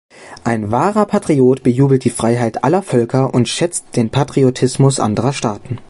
[0.43, 5.77] Ein wahrer Patriot bejubelt die Freiheit aller Völker und schätzt den Patriotismus anderer Staaten.